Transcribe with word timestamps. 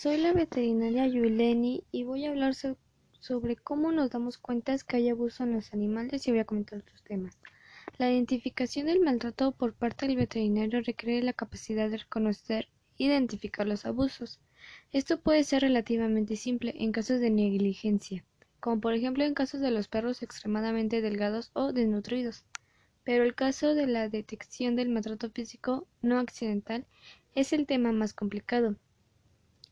soy 0.00 0.16
la 0.16 0.32
veterinaria 0.32 1.06
Yuleni 1.06 1.84
y 1.92 2.04
voy 2.04 2.24
a 2.24 2.30
hablar 2.30 2.54
sobre 2.54 3.56
cómo 3.56 3.92
nos 3.92 4.08
damos 4.08 4.38
cuenta 4.38 4.74
que 4.78 4.96
hay 4.96 5.10
abuso 5.10 5.44
en 5.44 5.52
los 5.52 5.74
animales 5.74 6.26
y 6.26 6.30
voy 6.30 6.40
a 6.40 6.46
comentar 6.46 6.78
otros 6.78 7.04
temas. 7.04 7.36
La 7.98 8.10
identificación 8.10 8.86
del 8.86 9.00
maltrato 9.00 9.52
por 9.52 9.74
parte 9.74 10.06
del 10.06 10.16
veterinario 10.16 10.80
requiere 10.80 11.22
la 11.22 11.34
capacidad 11.34 11.90
de 11.90 11.98
reconocer 11.98 12.68
e 12.98 13.04
identificar 13.04 13.66
los 13.66 13.84
abusos. 13.84 14.40
Esto 14.90 15.20
puede 15.20 15.44
ser 15.44 15.60
relativamente 15.60 16.34
simple 16.36 16.74
en 16.78 16.92
casos 16.92 17.20
de 17.20 17.28
negligencia, 17.28 18.24
como 18.58 18.80
por 18.80 18.94
ejemplo 18.94 19.24
en 19.24 19.34
casos 19.34 19.60
de 19.60 19.70
los 19.70 19.88
perros 19.88 20.22
extremadamente 20.22 21.02
delgados 21.02 21.50
o 21.52 21.74
desnutridos. 21.74 22.46
Pero 23.04 23.22
el 23.22 23.34
caso 23.34 23.74
de 23.74 23.86
la 23.86 24.08
detección 24.08 24.76
del 24.76 24.88
maltrato 24.88 25.28
físico 25.28 25.86
no 26.00 26.18
accidental 26.18 26.86
es 27.34 27.52
el 27.52 27.66
tema 27.66 27.92
más 27.92 28.14
complicado. 28.14 28.76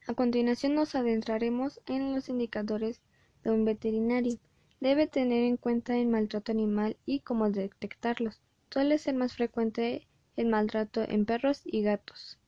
A 0.09 0.15
continuación 0.15 0.75
nos 0.75 0.95
adentraremos 0.95 1.83
en 1.85 2.15
los 2.15 2.31
indicadores 2.31 3.03
de 3.45 3.51
un 3.51 3.67
veterinario. 3.67 4.39
Debe 4.81 5.07
tener 5.07 5.45
en 5.45 5.59
cuenta 5.59 5.99
el 5.99 6.09
maltrato 6.09 6.51
animal 6.51 6.97
y 7.05 7.21
cómo 7.21 7.51
detectarlos. 7.51 8.41
Suele 8.71 8.97
ser 8.97 9.17
más 9.17 9.35
frecuente 9.35 10.09
el 10.37 10.47
maltrato 10.47 11.03
en 11.03 11.27
perros 11.27 11.61
y 11.63 11.83
gatos. 11.83 12.39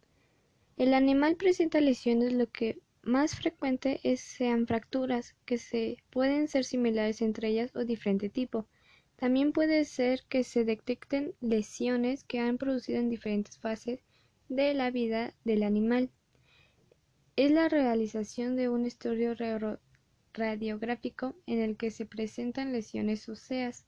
El 0.79 0.95
animal 0.95 1.37
presenta 1.37 1.83
lesiones 1.83 2.33
lo 2.33 2.47
que 2.47 2.79
más 3.03 3.35
frecuente 3.35 4.01
es 4.05 4.23
sean 4.23 4.67
fracturas, 4.67 5.35
que 5.45 5.59
se 5.59 5.99
pueden 6.09 6.49
ser 6.49 6.65
similares 6.65 7.21
entre 7.21 7.49
ellas 7.49 7.77
o 7.77 7.85
diferente 7.85 8.31
tipo. 8.31 8.69
También 9.17 9.53
puede 9.53 9.85
ser 9.85 10.23
que 10.31 10.45
se 10.45 10.65
detecten 10.65 11.35
lesiones 11.43 12.25
que 12.25 12.41
han 12.41 12.57
producido 12.57 13.01
en 13.01 13.11
diferentes 13.11 13.59
fases 13.59 14.01
de 14.49 14.73
la 14.73 14.91
vida 14.91 15.35
del 15.45 15.63
animal 15.63 16.11
es 17.45 17.51
la 17.51 17.71
realización 17.71 18.55
de 18.55 18.69
un 18.69 18.85
estudio 18.85 19.35
radiográfico 20.35 21.35
en 21.47 21.59
el 21.59 21.79
que 21.79 21.91
se 21.91 22.05
presentan 22.05 22.71
lesiones 22.71 23.31
óseas 23.31 23.87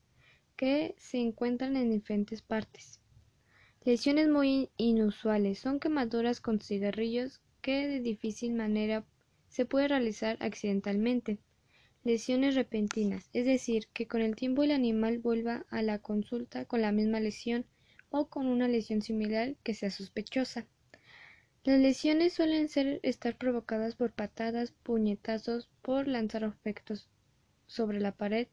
que 0.57 0.95
se 0.97 1.19
encuentran 1.19 1.77
en 1.77 1.91
diferentes 1.91 2.41
partes. 2.41 3.03
Lesiones 3.85 4.31
muy 4.31 4.71
inusuales 4.79 5.59
son 5.59 5.81
quemaduras 5.81 6.41
con 6.41 6.63
cigarrillos 6.63 7.43
que 7.61 7.89
de 7.89 8.01
difícil 8.01 8.55
manera 8.55 9.05
se 9.49 9.67
puede 9.67 9.89
realizar 9.89 10.39
accidentalmente. 10.41 11.39
Lesiones 12.05 12.55
repentinas, 12.55 13.29
es 13.35 13.45
decir, 13.45 13.87
que 13.93 14.07
con 14.09 14.23
el 14.23 14.35
tiempo 14.35 14.63
el 14.63 14.71
animal 14.71 15.19
vuelva 15.19 15.67
a 15.69 15.83
la 15.83 15.99
consulta 15.99 16.65
con 16.65 16.81
la 16.81 16.91
misma 16.91 17.21
lesión 17.21 17.67
o 18.09 18.31
con 18.31 18.47
una 18.47 18.67
lesión 18.67 19.03
similar 19.03 19.57
que 19.63 19.75
sea 19.75 19.91
sospechosa. 19.91 20.67
Las 21.65 21.79
lesiones 21.79 22.33
suelen 22.33 22.69
ser 22.69 22.99
estar 23.05 23.39
provocadas 23.39 23.95
por 23.95 24.11
patadas, 24.11 24.73
puñetazos, 24.83 25.71
por 25.81 26.09
lanzar 26.09 26.45
objetos 26.45 27.09
sobre 27.67 28.01
la 28.01 28.11
pared, 28.11 28.49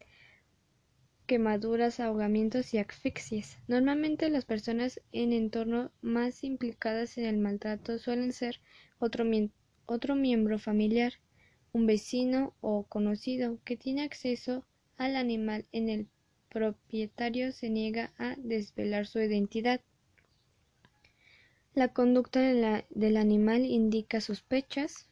quemaduras, 1.25 1.99
ahogamientos 1.99 2.71
y 2.75 2.77
asfixias. 2.77 3.57
Normalmente 3.67 4.29
las 4.29 4.45
personas 4.45 5.01
en 5.11 5.33
entorno 5.33 5.91
más 6.01 6.43
implicadas 6.43 7.17
en 7.17 7.25
el 7.25 7.39
maltrato 7.39 7.97
suelen 7.97 8.31
ser 8.31 8.61
otro, 8.99 9.25
otro 9.87 10.15
miembro 10.15 10.59
familiar, 10.59 11.13
un 11.73 11.87
vecino 11.87 12.53
o 12.61 12.83
conocido 12.83 13.57
que 13.63 13.75
tiene 13.75 14.03
acceso 14.03 14.65
al 14.97 15.15
animal 15.15 15.65
en 15.71 15.89
el 15.89 16.07
propietario 16.49 17.53
se 17.53 17.69
niega 17.71 18.13
a 18.19 18.35
desvelar 18.37 19.07
su 19.07 19.19
identidad. 19.19 19.81
La 21.79 21.87
conducta 21.93 22.41
del 22.41 23.15
animal 23.15 23.63
indica 23.63 24.19
sospechas. 24.19 25.07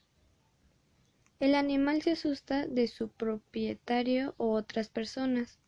El 1.39 1.55
animal 1.55 2.01
se 2.01 2.11
asusta 2.11 2.67
de 2.67 2.89
su 2.89 3.07
propietario 3.07 4.35
o 4.35 4.51
otras 4.51 4.89
personas. 4.89 5.59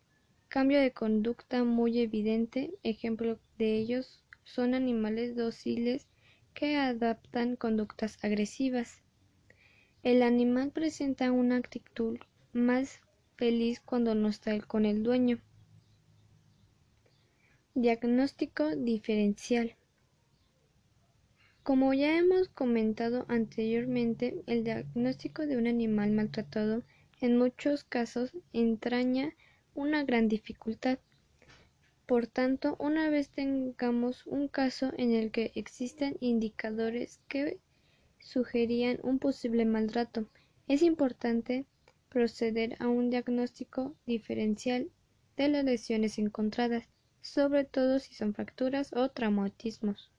Cambio 0.48 0.78
de 0.78 0.92
conducta 0.92 1.64
muy 1.64 2.00
evidente. 2.00 2.74
Ejemplo 2.82 3.38
de 3.56 3.78
ellos 3.78 4.22
son 4.44 4.74
animales 4.74 5.34
dóciles 5.36 6.06
que 6.52 6.76
adaptan 6.76 7.56
conductas 7.56 8.22
agresivas. 8.22 9.00
El 10.02 10.22
animal 10.22 10.70
presenta 10.70 11.32
una 11.32 11.56
actitud 11.56 12.18
más 12.52 13.00
feliz 13.38 13.80
cuando 13.80 14.14
no 14.14 14.28
está 14.28 14.60
con 14.60 14.84
el 14.84 15.02
dueño. 15.02 15.40
Diagnóstico 17.74 18.76
diferencial. 18.76 19.78
Como 21.70 21.94
ya 21.94 22.18
hemos 22.18 22.48
comentado 22.48 23.26
anteriormente, 23.28 24.42
el 24.48 24.64
diagnóstico 24.64 25.46
de 25.46 25.56
un 25.56 25.68
animal 25.68 26.10
maltratado 26.10 26.82
en 27.20 27.38
muchos 27.38 27.84
casos 27.84 28.32
entraña 28.52 29.36
una 29.74 30.02
gran 30.02 30.26
dificultad. 30.26 30.98
Por 32.06 32.26
tanto, 32.26 32.74
una 32.80 33.08
vez 33.08 33.30
tengamos 33.30 34.26
un 34.26 34.48
caso 34.48 34.90
en 34.98 35.12
el 35.12 35.30
que 35.30 35.52
existen 35.54 36.16
indicadores 36.18 37.20
que 37.28 37.60
sugerían 38.18 38.98
un 39.04 39.20
posible 39.20 39.64
maltrato, 39.64 40.26
es 40.66 40.82
importante 40.82 41.66
proceder 42.08 42.74
a 42.80 42.88
un 42.88 43.10
diagnóstico 43.10 43.94
diferencial 44.06 44.90
de 45.36 45.48
las 45.48 45.64
lesiones 45.64 46.18
encontradas, 46.18 46.88
sobre 47.20 47.62
todo 47.62 48.00
si 48.00 48.12
son 48.12 48.34
fracturas 48.34 48.92
o 48.92 49.08
traumatismos. 49.10 50.10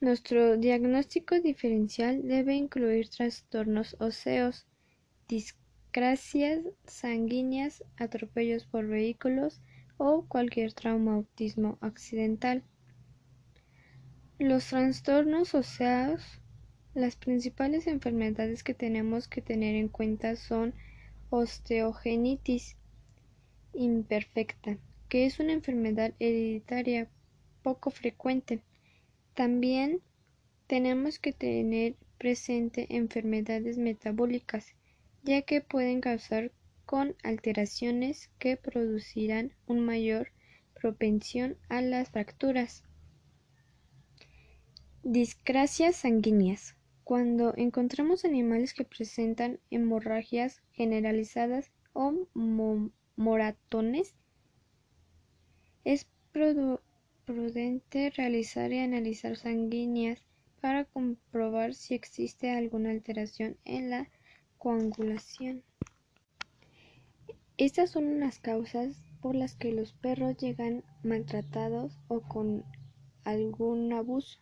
Nuestro 0.00 0.56
diagnóstico 0.56 1.40
diferencial 1.40 2.22
debe 2.22 2.54
incluir 2.54 3.08
trastornos 3.08 3.96
óseos, 3.98 4.64
discrasias 5.26 6.60
sanguíneas, 6.84 7.82
atropellos 7.96 8.64
por 8.64 8.86
vehículos 8.86 9.60
o 9.96 10.24
cualquier 10.28 10.72
traumatismo 10.72 11.78
accidental. 11.80 12.62
Los 14.38 14.68
trastornos 14.68 15.56
óseos, 15.56 16.40
las 16.94 17.16
principales 17.16 17.88
enfermedades 17.88 18.62
que 18.62 18.74
tenemos 18.74 19.26
que 19.26 19.42
tener 19.42 19.74
en 19.74 19.88
cuenta 19.88 20.36
son 20.36 20.74
osteogenitis 21.30 22.76
imperfecta, 23.74 24.78
que 25.08 25.26
es 25.26 25.40
una 25.40 25.54
enfermedad 25.54 26.14
hereditaria 26.20 27.10
poco 27.64 27.90
frecuente 27.90 28.62
también 29.38 30.00
tenemos 30.66 31.20
que 31.20 31.32
tener 31.32 31.94
presente 32.18 32.96
enfermedades 32.96 33.78
metabólicas, 33.78 34.74
ya 35.22 35.42
que 35.42 35.60
pueden 35.60 36.00
causar 36.00 36.50
con 36.86 37.14
alteraciones 37.22 38.32
que 38.40 38.56
producirán 38.56 39.52
una 39.68 39.82
mayor 39.82 40.32
propensión 40.74 41.56
a 41.68 41.82
las 41.82 42.10
fracturas. 42.10 42.82
Discrasias 45.04 45.94
sanguíneas. 45.94 46.74
Cuando 47.04 47.54
encontramos 47.56 48.24
animales 48.24 48.74
que 48.74 48.84
presentan 48.84 49.60
hemorragias 49.70 50.62
generalizadas 50.72 51.70
o 51.92 52.12
moratones, 53.14 54.16
es 55.84 56.08
prudente 57.28 58.10
realizar 58.16 58.72
y 58.72 58.78
analizar 58.78 59.36
sanguíneas 59.36 60.24
para 60.62 60.86
comprobar 60.86 61.74
si 61.74 61.92
existe 61.92 62.50
alguna 62.50 62.88
alteración 62.90 63.58
en 63.66 63.90
la 63.90 64.08
coagulación. 64.56 65.62
Estas 67.58 67.90
son 67.90 68.18
las 68.18 68.38
causas 68.38 68.96
por 69.20 69.34
las 69.34 69.56
que 69.56 69.72
los 69.72 69.92
perros 69.92 70.38
llegan 70.38 70.84
maltratados 71.02 71.98
o 72.08 72.22
con 72.22 72.64
algún 73.24 73.92
abuso. 73.92 74.38